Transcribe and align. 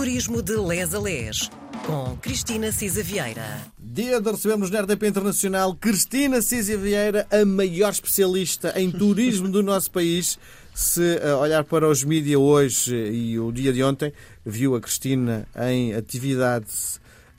Turismo 0.00 0.40
de 0.40 0.56
Les 0.56 0.94
a 0.94 0.98
Les, 0.98 1.50
com 1.84 2.16
Cristina 2.22 2.72
Cisa 2.72 3.02
Vieira. 3.02 3.60
Dia 3.78 4.18
de 4.18 4.30
recebemos 4.30 4.70
na 4.70 4.80
RDP 4.80 5.08
Internacional 5.08 5.74
Cristina 5.74 6.40
Cisa 6.40 6.74
Vieira, 6.78 7.26
a 7.30 7.44
maior 7.44 7.92
especialista 7.92 8.72
em 8.80 8.90
turismo 8.90 9.50
do 9.50 9.62
nosso 9.62 9.90
país. 9.90 10.38
Se 10.74 11.02
uh, 11.02 11.36
olhar 11.36 11.64
para 11.64 11.86
os 11.86 12.02
mídias 12.02 12.40
hoje 12.40 12.96
e 12.96 13.38
o 13.38 13.52
dia 13.52 13.74
de 13.74 13.82
ontem, 13.82 14.10
viu 14.42 14.74
a 14.74 14.80
Cristina 14.80 15.46
em 15.68 15.92
atividade 15.92 16.72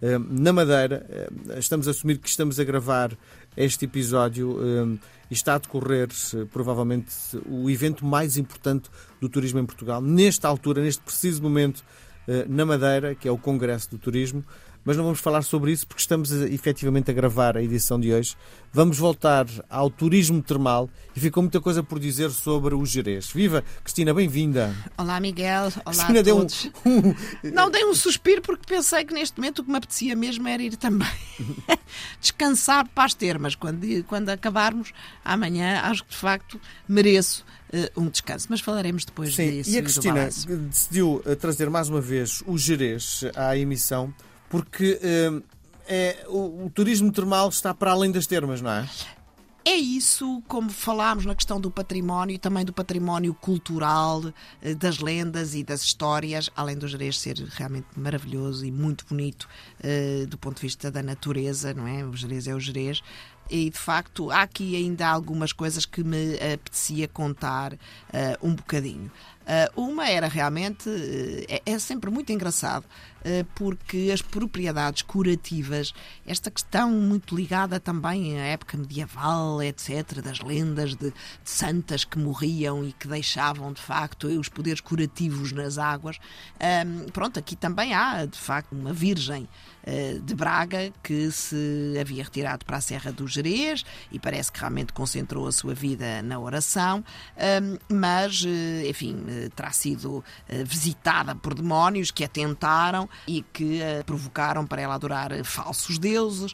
uh, 0.04 0.20
na 0.20 0.54
Madeira. 0.54 1.04
Estamos 1.58 1.88
a 1.88 1.92
assumir 1.92 2.20
que 2.20 2.30
estamos 2.30 2.60
a 2.60 2.64
gravar 2.64 3.18
este 3.58 3.86
episódio 3.86 5.00
e 5.32 5.34
está 5.34 5.56
a 5.56 5.58
decorrer 5.58 6.10
provavelmente 6.54 7.12
o 7.50 7.72
evento 7.72 8.06
mais 8.06 8.38
importante 8.38 8.88
do 9.20 9.28
turismo 9.28 9.60
em 9.60 9.66
Portugal, 9.66 10.00
nesta 10.00 10.48
altura, 10.48 10.84
neste 10.84 11.02
preciso 11.02 11.42
momento 11.42 11.84
eh, 11.84 12.11
na 12.48 12.66
Madeira, 12.66 13.16
que 13.16 13.28
é 13.28 13.32
o 13.32 13.38
Congresso 13.38 13.90
do 13.92 13.98
Turismo. 13.98 14.44
Mas 14.84 14.98
não 14.98 15.04
vamos 15.04 15.20
falar 15.20 15.44
sobre 15.44 15.72
isso 15.72 15.86
porque 15.86 16.02
estamos 16.02 16.32
eh, 16.32 16.50
efetivamente 16.50 17.12
a 17.12 17.14
gravar 17.14 17.56
a 17.56 17.62
edição 17.62 18.00
de 18.00 18.12
hoje. 18.12 18.36
Vamos 18.74 18.98
voltar 18.98 19.46
ao 19.70 19.90
turismo 19.92 20.42
termal 20.42 20.90
e 21.16 21.20
ficou 21.20 21.44
muita 21.44 21.62
coisa 21.62 21.84
por 21.84 22.00
dizer 22.00 22.32
sobre 22.32 22.74
o 22.74 22.84
Jerez. 22.84 23.30
Viva! 23.32 23.64
Cristina, 23.84 24.12
bem-vinda! 24.12 24.76
Olá, 24.98 25.20
Miguel! 25.20 25.72
Olá 25.86 26.06
Cristina 26.06 26.22
a 26.22 26.24
todos! 26.24 26.72
Deu 26.84 26.94
um... 26.94 27.16
não, 27.54 27.70
dei 27.70 27.86
um 27.86 27.94
suspiro 27.94 28.42
porque 28.42 28.66
pensei 28.66 29.06
que 29.06 29.14
neste 29.14 29.38
momento 29.38 29.60
o 29.60 29.64
que 29.64 29.70
me 29.70 29.78
apetecia 29.78 30.16
mesmo 30.16 30.48
era 30.48 30.64
ir 30.64 30.76
também 30.76 31.08
descansar 32.20 32.88
para 32.90 33.04
as 33.04 33.14
termas. 33.14 33.54
Quando, 33.54 33.86
quando 34.06 34.30
acabarmos 34.30 34.94
amanhã, 35.24 35.82
acho 35.84 36.04
que 36.04 36.10
de 36.10 36.18
facto 36.18 36.60
mereço 36.88 37.46
uh, 37.72 38.02
um 38.02 38.10
descanso. 38.10 38.48
Mas 38.50 38.62
falaremos 38.62 39.06
depois 39.06 39.36
Sim, 39.36 39.52
disso. 39.52 39.70
E 39.70 39.78
a 39.78 39.84
Cristina 39.84 40.26
decidiu 40.26 41.22
eh, 41.26 41.36
trazer 41.36 41.70
mais 41.70 41.88
uma 41.88 42.02
vez 42.02 42.42
o 42.48 42.58
Jerez 42.58 43.26
à 43.36 43.56
emissão 43.56 44.12
porque 44.52 45.00
uh, 45.02 45.44
é, 45.88 46.26
o, 46.28 46.66
o 46.66 46.70
turismo 46.70 47.12
termal 47.12 47.50
está 47.50 47.74
para 47.74 47.92
além 47.92 48.12
das 48.12 48.28
termas, 48.28 48.62
não 48.62 48.70
é? 48.70 48.88
É 49.64 49.76
isso, 49.76 50.42
como 50.48 50.72
falámos 50.72 51.24
na 51.24 51.36
questão 51.36 51.62
do 51.62 51.70
património, 51.70 52.40
também 52.40 52.66
do 52.66 52.74
património 52.74 53.32
cultural, 53.32 54.24
das 54.78 54.98
lendas 54.98 55.54
e 55.54 55.64
das 55.64 55.84
histórias, 55.84 56.50
além 56.56 56.76
do 56.76 56.88
Jerez 56.88 57.20
ser 57.20 57.38
realmente 57.38 57.88
maravilhoso 57.96 58.66
e 58.66 58.72
muito 58.72 59.06
bonito 59.08 59.48
uh, 59.84 60.26
do 60.26 60.36
ponto 60.36 60.56
de 60.56 60.64
vista 60.64 60.90
da 60.90 61.04
natureza, 61.04 61.76
não 61.76 61.88
é? 61.88 62.04
O 62.04 62.16
Jerez 62.16 62.48
é 62.48 62.56
o 62.56 62.60
Jerez 62.60 63.04
e 63.52 63.70
de 63.70 63.78
facto 63.78 64.32
há 64.32 64.44
aqui 64.44 64.76
ainda 64.76 65.08
algumas 65.08 65.52
coisas 65.52 65.86
que 65.86 66.04
me 66.04 66.36
apetecia 66.36 67.08
contar 67.08 67.74
uh, 67.74 67.78
um 68.42 68.56
bocadinho. 68.56 69.12
Uh, 69.52 69.82
uma 69.82 70.08
era 70.08 70.30
realmente, 70.30 70.88
uh, 70.88 71.46
é, 71.50 71.62
é, 71.66 71.78
sempre 71.78 72.10
muito 72.10 72.32
engraçado, 72.32 72.86
porque 73.54 74.10
as 74.12 74.20
propriedades 74.20 75.04
curativas, 75.04 75.94
esta 76.26 76.50
questão 76.50 76.90
muito 76.90 77.36
ligada 77.36 77.80
também 77.80 78.40
à 78.40 78.46
época 78.46 78.76
medieval, 78.76 79.62
etc., 79.62 80.22
das 80.24 80.40
lendas 80.40 80.96
de, 80.96 81.12
de 81.12 81.14
santas 81.44 82.04
que 82.04 82.18
morriam 82.18 82.84
e 82.84 82.92
que 82.92 83.08
deixavam 83.08 83.74
de 83.74 83.80
facto 83.80 84.26
os 84.26 84.50
poderes 84.50 84.82
curativos 84.82 85.52
nas 85.52 85.78
águas, 85.78 86.18
pronto, 87.14 87.38
aqui 87.38 87.56
também 87.56 87.94
há 87.94 88.26
de 88.26 88.40
facto 88.40 88.72
uma 88.72 88.92
virgem 88.92 89.48
de 90.24 90.34
Braga 90.34 90.92
que 91.04 91.30
se 91.30 91.96
havia 92.02 92.24
retirado 92.24 92.66
para 92.66 92.78
a 92.78 92.82
Serra 92.82 93.12
do 93.12 93.28
Jerez 93.28 93.86
e 94.12 94.18
parece 94.18 94.52
que 94.52 94.60
realmente 94.60 94.94
concentrou 94.94 95.46
a 95.46 95.52
sua 95.52 95.76
vida 95.76 96.24
na 96.24 96.40
oração, 96.40 97.04
mas, 97.88 98.44
eh, 98.46 98.90
enfim, 98.90 99.24
eh, 99.28 99.41
terá 99.50 99.72
sido 99.72 100.24
eh, 100.48 100.64
visitada 100.64 101.36
por 101.36 101.54
demónios 101.54 102.12
que 102.12 102.24
a 102.24 102.28
tentaram 102.28 103.10
e 103.28 103.42
que 103.42 103.82
a 103.82 104.04
provocaram 104.04 104.66
para 104.66 104.82
ela 104.82 104.96
adorar 104.96 105.32
falsos 105.44 105.98
deuses. 105.98 106.54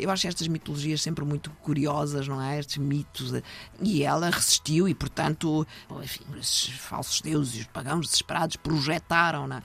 Eu 0.00 0.10
acho 0.10 0.26
estas 0.26 0.48
mitologias 0.48 1.00
sempre 1.00 1.24
muito 1.24 1.50
curiosas, 1.62 2.26
não 2.26 2.40
é? 2.42 2.58
Estes 2.58 2.78
mitos. 2.78 3.32
E 3.80 4.02
ela 4.02 4.30
resistiu 4.30 4.88
e, 4.88 4.94
portanto, 4.94 5.66
enfim, 6.02 6.24
esses 6.38 6.70
falsos 6.70 7.20
deuses 7.20 7.60
os 7.60 7.66
pagãos 7.66 8.06
desesperados 8.06 8.56
projetaram-na 8.56 9.62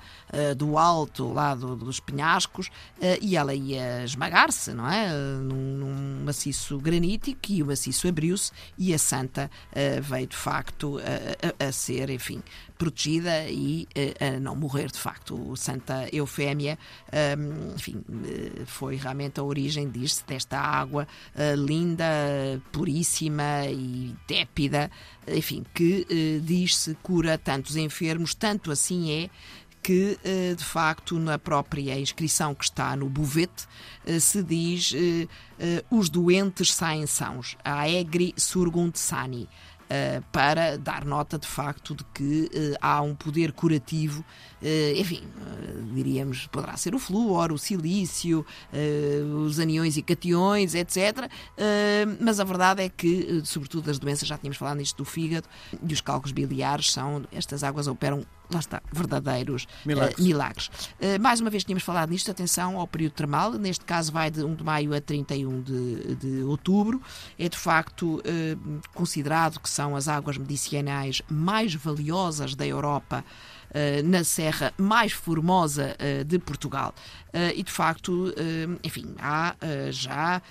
do 0.57 0.77
alto 0.77 1.33
lá 1.33 1.55
do, 1.55 1.75
dos 1.75 1.99
penhascos 1.99 2.69
e 3.21 3.35
ela 3.35 3.53
ia 3.53 4.03
esmagar-se, 4.03 4.73
não 4.73 4.89
é? 4.89 5.11
Num, 5.11 5.77
num 5.77 6.23
maciço 6.25 6.77
granítico 6.77 7.39
e 7.49 7.63
o 7.63 7.65
maciço 7.65 8.07
abriu-se 8.07 8.51
e 8.77 8.93
a 8.93 8.99
santa 8.99 9.49
veio 10.01 10.27
de 10.27 10.35
facto 10.35 10.99
a, 10.99 11.65
a, 11.65 11.67
a, 11.67 11.71
ser, 11.71 12.09
enfim, 12.09 12.41
protegida 12.77 13.49
e 13.49 13.87
uh, 13.95 14.35
a 14.35 14.39
não 14.39 14.55
morrer 14.55 14.91
de 14.91 14.97
facto. 14.97 15.55
Santa 15.55 16.07
Eufémia, 16.11 16.77
ehm, 17.11 17.75
enfim, 17.75 17.97
uh, 17.97 18.65
foi 18.65 18.95
realmente 18.95 19.39
a 19.39 19.43
origem 19.43 19.89
disto, 19.89 20.25
desta 20.25 20.57
água 20.59 21.07
linda, 21.57 22.05
puríssima 22.71 23.65
e 23.67 24.15
tépida, 24.27 24.89
enfim, 25.27 25.63
que 25.73 26.05
diz-se 26.43 26.95
cura 26.95 27.37
tantos 27.37 27.75
enfermos, 27.75 28.33
tanto 28.33 28.71
assim 28.71 29.11
é 29.11 29.29
que, 29.81 30.17
eh, 30.23 30.53
de 30.55 30.63
facto, 30.63 31.17
na 31.17 31.39
própria 31.39 31.99
inscrição 31.99 32.53
que 32.53 32.63
está 32.63 32.95
no 32.95 33.09
buvete, 33.09 33.67
eh, 34.05 34.19
se 34.19 34.43
diz 34.43 34.93
eh, 34.95 35.83
os 35.89 36.09
doentes 36.09 36.73
saem 36.73 37.05
sãos, 37.07 37.57
a 37.63 37.89
egri 37.89 38.33
surgunt 38.37 38.95
sani. 38.95 39.49
Para 40.31 40.77
dar 40.77 41.05
nota 41.05 41.37
de 41.37 41.47
facto 41.47 41.95
de 41.95 42.03
que 42.13 42.49
há 42.81 43.01
um 43.01 43.15
poder 43.15 43.51
curativo, 43.51 44.23
enfim, 44.95 45.23
diríamos, 45.93 46.47
poderá 46.47 46.77
ser 46.77 46.95
o 46.95 46.99
flúor, 46.99 47.51
o 47.51 47.57
silício, 47.57 48.45
os 49.45 49.59
aniões 49.59 49.97
e 49.97 50.01
cationes, 50.01 50.75
etc. 50.75 51.29
mas 52.19 52.39
a 52.39 52.43
verdade 52.43 52.83
é 52.83 52.89
que, 52.89 53.41
sobretudo 53.43 53.89
as 53.89 53.99
doenças, 53.99 54.27
já 54.27 54.37
tínhamos 54.37 54.57
falado 54.57 54.77
nisto 54.77 54.97
do 54.97 55.05
fígado 55.05 55.47
e 55.87 55.93
os 55.93 56.01
cálculos 56.01 56.31
biliares, 56.31 56.91
são, 56.91 57.23
estas 57.31 57.63
águas 57.63 57.87
operam 57.87 58.25
lá 58.51 58.59
está, 58.59 58.81
verdadeiros 58.91 59.67
milagres. 59.85 60.17
Uh, 60.17 60.21
milagres. 60.23 60.67
Uh, 60.99 61.21
mais 61.21 61.39
uma 61.39 61.49
vez 61.49 61.63
tínhamos 61.63 61.83
falado 61.83 62.09
nisto, 62.09 62.29
atenção 62.29 62.77
ao 62.77 62.87
período 62.87 63.13
termal, 63.13 63.53
neste 63.53 63.85
caso 63.85 64.11
vai 64.11 64.29
de 64.29 64.43
1 64.43 64.55
de 64.55 64.63
maio 64.63 64.93
a 64.93 65.01
31 65.01 65.61
de, 65.61 66.15
de 66.15 66.43
outubro. 66.43 67.01
É 67.37 67.47
de 67.47 67.57
facto 67.57 68.17
uh, 68.19 68.81
considerado 68.93 69.59
que 69.59 69.69
são 69.69 69.95
as 69.95 70.07
águas 70.07 70.37
medicinais 70.37 71.21
mais 71.29 71.73
valiosas 71.73 72.55
da 72.55 72.65
Europa. 72.65 73.23
na 74.03 74.21
serra 74.21 74.73
mais 74.77 75.13
formosa 75.13 75.95
de 76.27 76.37
Portugal. 76.39 76.93
e 77.55 77.63
de 77.63 77.71
facto, 77.71 78.33
enfim, 78.83 79.15
há 79.17 79.55
já 79.89 80.41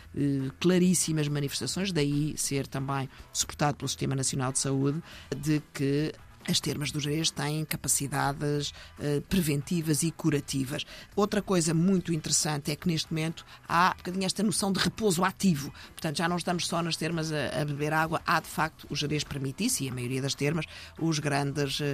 claríssimas 0.59 1.29
manifestações, 1.29 1.93
daí 1.93 2.35
ser 2.39 2.67
também 2.67 3.11
suportado 3.31 3.77
pelo 3.77 3.89
Sistema 3.89 4.17
Nacional 4.17 4.53
de 4.53 4.59
Saúde, 4.59 5.03
de 5.37 5.61
que 5.75 6.15
as 6.49 6.61
termas 6.61 6.91
do 6.91 7.01
Jerez 7.01 7.31
têm 7.31 7.65
capacidades 7.65 8.71
uh, 8.99 9.21
preventivas 9.29 10.03
e 10.03 10.11
curativas. 10.11 10.85
Outra 11.15 11.43
coisa 11.43 11.75
muito 11.75 12.13
interessante 12.13 12.71
é 12.71 12.77
que 12.77 12.89
neste 12.89 13.13
momento 13.13 13.45
há 13.69 13.93
um 13.95 13.99
bocadinho 13.99 14.25
esta 14.25 14.43
noção 14.43 14.73
de 14.73 14.81
repouso 14.81 15.25
ativo. 15.25 15.73
Portanto, 15.93 16.17
já 16.17 16.29
não 16.29 16.37
estamos 16.37 16.67
só 16.67 16.83
nas 16.83 16.97
termas 16.97 17.31
a, 17.33 17.61
a 17.61 17.65
beber 17.65 17.93
água, 17.93 18.21
há 18.27 18.41
de 18.41 18.49
facto 18.49 18.87
o 18.91 18.97
Jerez 18.97 19.25
permite 19.25 19.67
isso, 19.67 19.83
e 19.83 19.89
a 19.89 19.93
maioria 19.93 20.23
das 20.23 20.35
termas, 20.35 20.65
os 20.99 21.19
grandes 21.19 21.81
uh, 21.81 21.85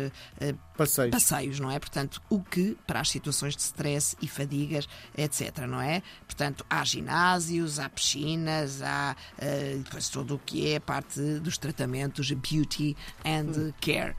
uh, 0.41 0.59
passeios. 0.77 1.11
passeios, 1.11 1.61
não 1.61 1.71
é? 1.71 1.79
Portanto, 1.79 2.23
o 2.31 2.41
que 2.41 2.77
para 2.87 3.01
as 3.01 3.11
situações 3.11 3.57
de 3.57 3.63
stress 3.63 4.17
e 4.23 4.29
fadigas, 4.29 4.89
etc, 5.17 5.67
não 5.69 5.81
é? 5.81 6.03
Portanto, 6.27 6.65
há 6.71 6.85
ginásios, 6.85 7.79
há 7.79 7.89
piscinas, 7.89 8.83
há 8.83 9.17
depois 9.83 10.09
todo 10.09 10.35
o 10.35 10.39
que 10.39 10.73
é 10.73 10.81
parte 10.81 11.21
dos 11.41 11.59
tratamentos 11.59 12.31
beauty 12.33 12.97
and 13.25 13.51
hum. 13.57 13.73
care. 13.81 14.15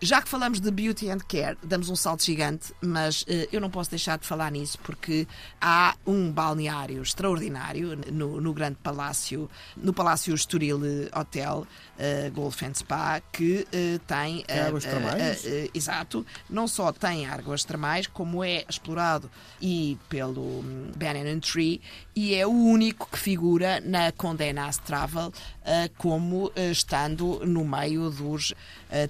Já 0.00 0.20
que 0.20 0.28
falamos 0.28 0.60
de 0.60 0.70
beauty 0.70 1.08
and 1.08 1.20
care, 1.26 1.56
damos 1.62 1.88
um 1.88 1.96
salto 1.96 2.24
gigante, 2.24 2.74
mas 2.80 3.22
uh, 3.22 3.48
eu 3.50 3.60
não 3.60 3.70
posso 3.70 3.88
deixar 3.88 4.18
de 4.18 4.26
falar 4.26 4.50
nisso 4.50 4.78
porque 4.82 5.26
há 5.60 5.94
um 6.06 6.30
balneário 6.30 7.00
extraordinário 7.00 7.98
no, 8.12 8.40
no 8.40 8.52
grande 8.52 8.76
palácio, 8.82 9.48
no 9.76 9.94
Palácio 9.94 10.34
Estoril 10.34 10.80
Hotel, 11.14 11.66
uh, 11.96 12.30
Golf 12.32 12.62
and 12.62 12.74
Spa, 12.74 13.20
que 13.32 13.66
uh, 13.66 13.98
tem. 14.00 14.40
Uh, 14.40 14.68
águas 14.68 14.84
termais? 14.84 15.44
exato. 15.72 16.26
Não 16.50 16.66
só 16.66 16.92
tem 16.92 17.26
águas 17.26 17.64
termais, 17.64 18.06
como 18.06 18.44
é 18.44 18.64
explorado 18.68 19.30
e 19.60 19.96
pelo 20.08 20.42
um, 20.60 20.92
Bannon 20.96 21.40
Tree 21.40 21.80
e 22.14 22.34
é 22.34 22.46
o 22.46 22.50
único 22.50 23.08
que 23.10 23.18
figura 23.18 23.80
na 23.80 24.12
Condé 24.12 24.52
Nast 24.52 24.82
Travel 24.82 25.32
como 25.96 26.52
estando 26.56 27.40
no 27.46 27.64
meio 27.64 28.10
dos 28.10 28.52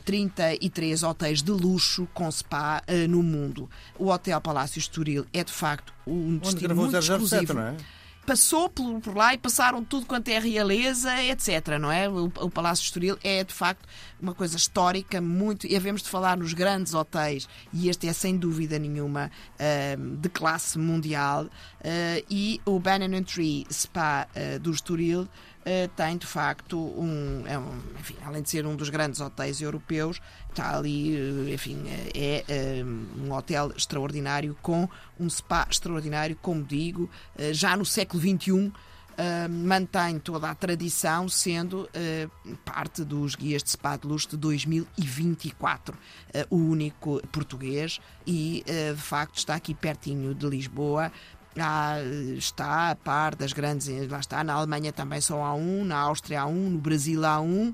33 0.05 0.59
três 0.75 1.03
hotéis 1.03 1.43
de 1.43 1.53
luxo 1.53 2.09
com 2.13 2.31
spa 2.31 2.83
uh, 2.89 3.09
no 3.09 3.23
mundo. 3.23 3.71
O 3.99 4.09
Hotel 4.09 4.41
Palácio 4.41 4.79
Estoril 4.79 5.25
é 5.33 5.45
de 5.45 5.53
facto 5.53 5.93
um 6.07 6.37
destino 6.37 6.75
muito 6.75 6.91
007, 6.91 7.11
exclusivo. 7.11 7.55
Não 7.55 7.63
é? 7.63 7.77
passou 8.25 8.69
por, 8.69 9.01
por, 9.01 9.17
lá 9.17 9.35
e 9.35 9.39
passaram 9.39 9.85
tudo 9.85 10.07
quanto 10.07 10.29
é 10.29 10.39
realeza, 10.39 11.23
etc. 11.23 11.79
Não 11.81 11.93
é? 11.93 12.09
O, 12.09 12.25
o, 12.25 12.51
Palácio 12.51 12.83
Estoril 12.83 13.19
é 13.23 13.45
de 13.45 13.53
facto 13.53 13.87
uma 14.21 14.35
coisa 14.35 14.57
histórica, 14.57 15.21
muito. 15.21 15.67
E 15.67 15.77
havemos 15.77 16.03
de 16.03 16.09
falar 16.09 16.37
nos 16.37 16.53
grandes 16.53 16.95
hotéis, 16.95 17.49
e 17.73 17.89
este 17.89 18.09
é 18.09 18.13
sem 18.13 18.37
dúvida 18.37 18.79
nenhuma 18.79 19.31
uh, 19.55 20.17
de 20.17 20.29
classe 20.29 20.79
mundial. 20.79 21.45
Uh, 21.45 22.25
e 22.31 22.61
o 22.65 22.79
Bannon 22.81 23.23
Tree 23.23 23.67
Spa 23.71 24.27
uh, 24.35 24.59
do 24.59 24.71
Estoril. 24.71 25.29
Uh, 25.65 25.89
tem 25.97 26.19
de 26.19 26.27
facto 26.27 26.79
um, 26.79 27.43
é 27.47 27.59
um 27.59 27.81
enfim, 27.99 28.17
além 28.23 28.43
de 28.43 28.51
ser 28.51 28.67
um 28.67 28.77
dos 28.77 28.91
grandes 28.91 29.21
hotéis 29.21 29.63
europeus, 29.63 30.21
está 30.51 30.77
ali, 30.77 31.53
enfim, 31.53 31.83
é, 32.15 32.45
é 32.47 32.85
um 32.85 33.33
hotel 33.33 33.73
extraordinário 33.75 34.55
com 34.61 34.87
um 35.19 35.31
spa 35.31 35.67
extraordinário, 35.71 36.37
como 36.43 36.63
digo, 36.63 37.09
já 37.53 37.77
no 37.77 37.85
século 37.87 38.23
XXI 38.23 38.73
uh, 39.15 39.49
mantém 39.49 40.19
toda 40.19 40.51
a 40.51 40.55
tradição, 40.55 41.29
sendo 41.29 41.83
uh, 41.83 42.57
parte 42.65 43.05
dos 43.05 43.35
guias 43.35 43.63
de 43.63 43.71
spa 43.71 43.97
de 43.97 44.07
luxo 44.07 44.31
de 44.31 44.37
2024, 44.37 45.95
uh, 45.95 45.99
o 46.51 46.57
único 46.57 47.21
português 47.29 48.01
e 48.27 48.65
de 48.67 49.03
facto 49.03 49.37
está 49.37 49.55
aqui 49.55 49.75
pertinho 49.75 50.35
de 50.35 50.47
Lisboa. 50.47 51.13
Ah, 51.59 51.99
está 52.37 52.91
a 52.91 52.97
par 52.97 53.37
das 53.37 53.53
grandes. 53.53 53.89
Lá 54.09 54.19
está, 54.19 54.43
na 54.43 54.55
Alemanha 54.55 54.93
também 54.93 55.21
só 55.21 55.43
há 55.43 55.55
um, 55.55 55.85
na 55.85 55.97
Áustria 55.97 56.43
há 56.43 56.47
um, 56.47 56.71
no 56.71 56.79
Brasil 56.79 57.25
há 57.25 57.41
um, 57.41 57.73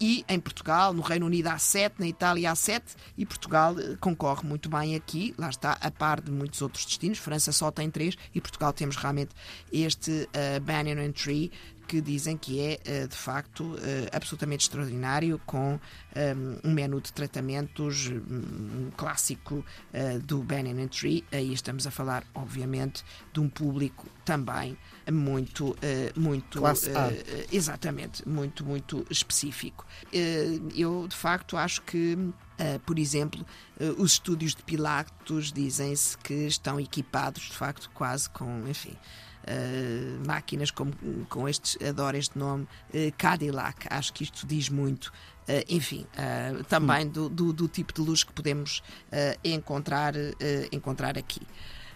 e 0.00 0.24
em 0.28 0.40
Portugal, 0.40 0.92
no 0.92 1.02
Reino 1.02 1.26
Unido 1.26 1.48
há 1.48 1.58
sete, 1.58 1.96
na 1.98 2.06
Itália 2.06 2.50
há 2.50 2.54
sete, 2.54 2.94
e 3.16 3.26
Portugal 3.26 3.74
eh, 3.78 3.96
concorre 4.00 4.46
muito 4.46 4.68
bem 4.68 4.94
aqui, 4.94 5.34
lá 5.36 5.48
está, 5.48 5.76
a 5.80 5.90
par 5.90 6.20
de 6.20 6.30
muitos 6.30 6.62
outros 6.62 6.84
destinos. 6.84 7.18
França 7.18 7.50
só 7.50 7.70
tem 7.70 7.90
três, 7.90 8.16
e 8.34 8.40
Portugal 8.40 8.72
temos 8.72 8.96
realmente 8.96 9.30
este 9.72 10.10
uh, 10.10 10.60
Banyan 10.60 11.10
Tree, 11.12 11.50
que 11.86 12.00
dizem 12.00 12.36
que 12.36 12.60
é, 12.60 12.80
eh, 12.84 13.06
de 13.06 13.16
facto, 13.16 13.76
eh, 13.82 14.08
absolutamente 14.12 14.64
extraordinário, 14.64 15.40
com 15.44 15.78
eh, 16.14 16.34
um 16.64 16.72
menu 16.72 17.00
de 17.00 17.12
tratamentos 17.12 18.08
um 18.08 18.90
clássico 18.96 19.64
do 20.24 20.42
Ben 20.42 20.88
Tree. 20.88 21.24
Aí 21.30 21.52
estamos 21.52 21.86
a 21.86 21.90
falar, 21.90 22.24
obviamente, 22.34 23.04
de 23.32 23.40
um 23.40 23.48
público 23.48 24.06
também 24.24 24.76
muito, 25.10 25.76
muito 26.16 26.60
exatamente, 27.50 28.26
muito, 28.28 28.64
muito 28.64 29.04
específico. 29.10 29.86
Eu, 30.74 31.06
de 31.08 31.16
facto, 31.16 31.56
acho 31.56 31.82
que 31.82 32.16
por 32.86 32.98
exemplo, 32.98 33.44
os 33.98 34.12
estúdios 34.12 34.54
de 34.54 34.62
Pilatos 34.62 35.52
dizem-se 35.52 36.16
que 36.18 36.46
estão 36.46 36.78
equipados, 36.78 37.42
de 37.42 37.56
facto, 37.56 37.90
quase 37.92 38.30
com, 38.30 38.68
enfim, 38.68 38.96
uh, 39.42 40.26
máquinas 40.26 40.70
como, 40.70 40.92
com 41.28 41.48
estes, 41.48 41.76
adoro 41.86 42.16
este 42.16 42.38
nome, 42.38 42.64
uh, 42.64 43.12
Cadillac. 43.16 43.86
Acho 43.90 44.12
que 44.12 44.24
isto 44.24 44.46
diz 44.46 44.68
muito. 44.68 45.12
Uh, 45.42 45.64
enfim, 45.68 46.06
também 46.68 47.08
do, 47.08 47.28
do, 47.28 47.52
do, 47.52 47.66
tipo 47.66 47.92
de 47.92 48.00
luz 48.00 48.22
que 48.22 48.32
podemos 48.32 48.80
encontrar, 49.42 50.14
encontrar 50.70 51.18
aqui. 51.18 51.40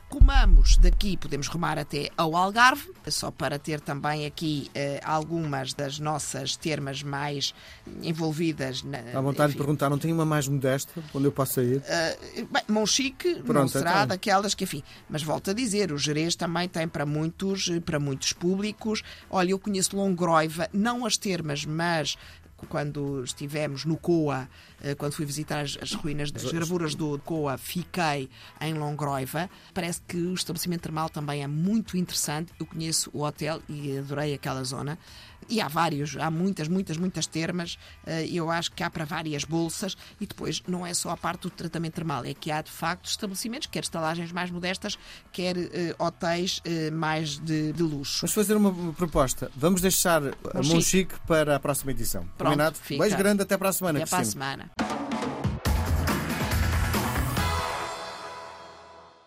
Comamos 0.08 0.76
daqui, 0.76 1.16
podemos 1.16 1.48
rumar 1.48 1.78
até 1.78 2.10
ao 2.16 2.36
Algarve, 2.36 2.92
só 3.08 3.30
para 3.30 3.58
ter 3.58 3.80
também 3.80 4.24
aqui 4.24 4.70
uh, 4.70 5.00
algumas 5.04 5.74
das 5.74 5.98
nossas 5.98 6.54
termas 6.56 7.02
mais 7.02 7.52
envolvidas. 8.02 8.84
Na, 8.84 8.98
à 8.98 9.20
vontade 9.20 9.50
enfim. 9.50 9.52
de 9.52 9.56
perguntar, 9.58 9.90
não 9.90 9.98
tem 9.98 10.12
uma 10.12 10.24
mais 10.24 10.46
modesta 10.46 11.02
onde 11.12 11.26
eu 11.26 11.32
posso 11.32 11.60
ir? 11.60 11.78
Uh, 11.78 12.46
bem, 12.52 12.62
Monchique 12.68 13.34
Pronto, 13.42 13.52
não 13.52 13.68
será 13.68 13.90
então. 13.90 14.06
daquelas 14.06 14.54
que, 14.54 14.62
enfim, 14.62 14.82
mas 15.08 15.24
volto 15.24 15.50
a 15.50 15.52
dizer, 15.52 15.90
o 15.90 15.98
Jerez 15.98 16.36
também 16.36 16.68
tem 16.68 16.86
para 16.86 17.04
muitos, 17.04 17.68
para 17.84 17.98
muitos 17.98 18.32
públicos. 18.32 19.02
Olha, 19.28 19.50
eu 19.50 19.58
conheço 19.58 19.96
Longroiva, 19.96 20.68
não 20.72 21.04
as 21.04 21.16
termas, 21.16 21.64
mas 21.64 22.16
quando 22.68 23.22
estivemos 23.22 23.84
no 23.84 23.96
Coa, 23.96 24.48
eh, 24.82 24.94
quando 24.94 25.12
fui 25.12 25.26
visitar 25.26 25.60
as, 25.60 25.76
as 25.80 25.92
ruínas 25.92 26.30
das 26.30 26.50
gravuras 26.50 26.94
do 26.94 27.18
Coa, 27.18 27.58
fiquei 27.58 28.28
em 28.60 28.74
Longroiva. 28.74 29.50
Parece 29.74 30.00
que 30.06 30.16
o 30.16 30.34
estabelecimento 30.34 30.82
termal 30.82 31.08
também 31.10 31.42
é 31.42 31.46
muito 31.46 31.96
interessante. 31.96 32.52
Eu 32.58 32.66
conheço 32.66 33.10
o 33.12 33.22
hotel 33.22 33.60
e 33.68 33.98
adorei 33.98 34.34
aquela 34.34 34.64
zona. 34.64 34.98
E 35.48 35.60
há 35.60 35.68
vários, 35.68 36.16
há 36.16 36.30
muitas, 36.30 36.68
muitas, 36.68 36.96
muitas 36.96 37.26
termas. 37.26 37.78
Eh, 38.06 38.28
eu 38.32 38.50
acho 38.50 38.72
que 38.72 38.82
há 38.82 38.90
para 38.90 39.04
várias 39.04 39.44
bolsas. 39.44 39.96
E 40.20 40.26
depois 40.26 40.62
não 40.66 40.86
é 40.86 40.92
só 40.94 41.10
a 41.10 41.16
parte 41.16 41.42
do 41.42 41.50
tratamento 41.50 41.94
termal, 41.94 42.24
é 42.24 42.34
que 42.34 42.50
há 42.50 42.60
de 42.62 42.70
facto 42.70 43.06
estabelecimentos, 43.06 43.66
quer 43.66 43.82
estalagens 43.82 44.32
mais 44.32 44.50
modestas, 44.50 44.98
quer 45.32 45.56
uh, 45.56 45.70
hotéis 45.98 46.58
uh, 46.58 46.94
mais 46.94 47.38
de, 47.38 47.72
de, 47.72 47.82
luxo. 47.82 48.20
Vamos 48.22 48.34
fazer 48.34 48.54
uma 48.54 48.92
proposta. 48.92 49.50
Vamos 49.56 49.80
deixar 49.80 50.22
a 50.22 50.62
Monchique 50.62 51.14
para 51.26 51.56
a 51.56 51.60
próxima 51.60 51.92
edição. 51.92 52.22
Pronto, 52.36 52.52
Combinado? 52.52 52.76
Beijo 52.88 53.16
grande, 53.16 53.42
até 53.42 53.56
para 53.56 53.68
a 53.68 53.72
semana. 53.72 53.98
Até 53.98 54.10
para 54.10 54.20
a 54.20 54.24
semana. 54.24 55.05